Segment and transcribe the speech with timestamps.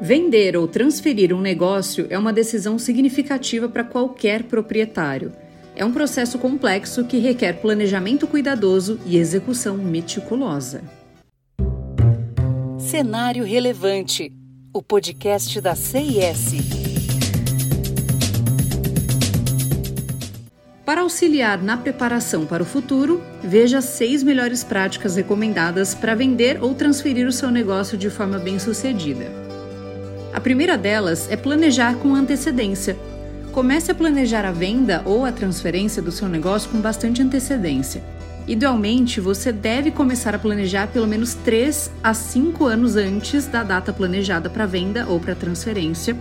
[0.00, 5.32] Vender ou transferir um negócio é uma decisão significativa para qualquer proprietário.
[5.76, 10.82] É um processo complexo que requer planejamento cuidadoso e execução meticulosa.
[12.78, 14.32] Cenário Relevante
[14.72, 16.54] o podcast da CIS.
[20.84, 26.62] Para auxiliar na preparação para o futuro, veja as seis melhores práticas recomendadas para vender
[26.62, 29.49] ou transferir o seu negócio de forma bem-sucedida.
[30.32, 32.96] A primeira delas é planejar com antecedência.
[33.52, 38.02] Comece a planejar a venda ou a transferência do seu negócio com bastante antecedência.
[38.46, 43.92] Idealmente, você deve começar a planejar pelo menos 3 a 5 anos antes da data
[43.92, 46.16] planejada para venda ou para transferência,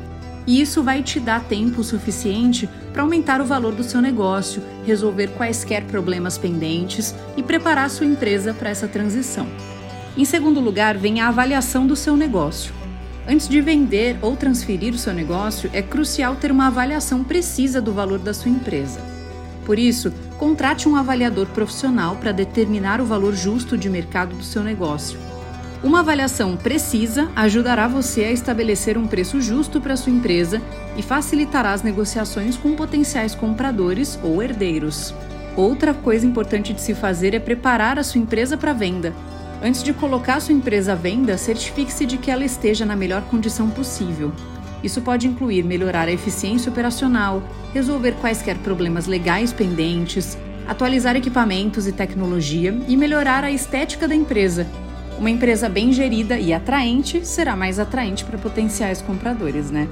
[0.46, 5.28] e isso vai te dar tempo suficiente para aumentar o valor do seu negócio, resolver
[5.30, 9.48] quaisquer problemas pendentes e preparar sua empresa para essa transição.
[10.18, 12.79] Em segundo lugar, vem a avaliação do seu negócio.
[13.30, 17.94] Antes de vender ou transferir o seu negócio, é crucial ter uma avaliação precisa do
[17.94, 19.00] valor da sua empresa.
[19.68, 24.64] Por isso, contrate um avaliador profissional para determinar o valor justo de mercado do seu
[24.64, 25.20] negócio.
[25.84, 30.60] Uma avaliação precisa ajudará você a estabelecer um preço justo para sua empresa
[30.98, 35.14] e facilitará as negociações com potenciais compradores ou herdeiros.
[35.56, 39.14] Outra coisa importante de se fazer é preparar a sua empresa para venda.
[39.62, 43.70] Antes de colocar sua empresa à venda, certifique-se de que ela esteja na melhor condição
[43.70, 44.32] possível.
[44.82, 47.44] Isso pode incluir melhorar a eficiência operacional,
[47.74, 54.66] resolver quaisquer problemas legais pendentes, atualizar equipamentos e tecnologia e melhorar a estética da empresa.
[55.18, 59.90] Uma empresa bem gerida e atraente será mais atraente para potenciais compradores, né?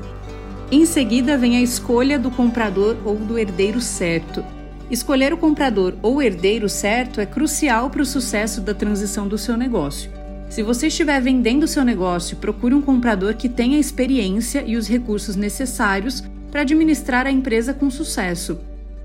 [0.71, 4.43] Em seguida, vem a escolha do comprador ou do herdeiro certo.
[4.89, 9.57] Escolher o comprador ou herdeiro certo é crucial para o sucesso da transição do seu
[9.57, 10.09] negócio.
[10.49, 15.35] Se você estiver vendendo seu negócio, procure um comprador que tenha experiência e os recursos
[15.35, 18.57] necessários para administrar a empresa com sucesso.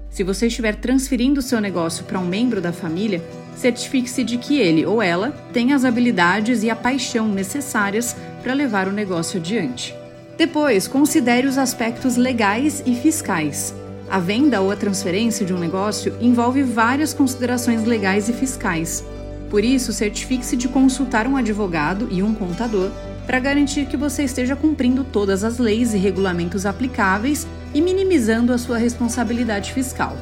[0.09, 3.21] Se você estiver transferindo seu negócio para um membro da família,
[3.57, 8.87] certifique-se de que ele ou ela tem as habilidades e a paixão necessárias para levar
[8.87, 9.95] o negócio adiante.
[10.39, 13.75] Depois, considere os aspectos legais e fiscais.
[14.13, 19.03] A venda ou a transferência de um negócio envolve várias considerações legais e fiscais.
[19.49, 22.91] Por isso, certifique-se de consultar um advogado e um contador
[23.27, 28.59] para garantir que você esteja cumprindo todas as leis e regulamentos aplicáveis e minimizando a
[28.59, 30.15] sua responsabilidade fiscal.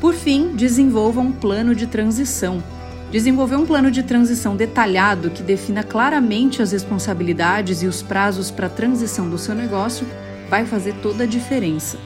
[0.00, 2.64] Por fim, desenvolva um plano de transição.
[3.10, 8.68] Desenvolver um plano de transição detalhado que defina claramente as responsabilidades e os prazos para
[8.68, 10.06] a transição do seu negócio
[10.48, 11.98] vai fazer toda a diferença.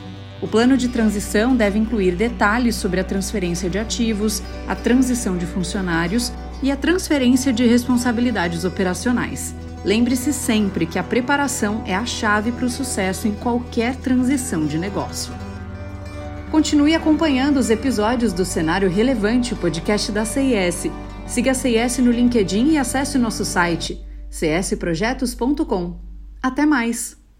[0.42, 5.44] O plano de transição deve incluir detalhes sobre a transferência de ativos, a transição de
[5.44, 9.54] funcionários e a transferência de responsabilidades operacionais.
[9.84, 14.78] Lembre-se sempre que a preparação é a chave para o sucesso em qualquer transição de
[14.78, 15.32] negócio.
[16.50, 20.90] Continue acompanhando os episódios do Cenário Relevante, podcast da CIS.
[21.26, 25.98] Siga a CIS no LinkedIn e acesse o nosso site csprojetos.com.
[26.42, 27.19] Até mais!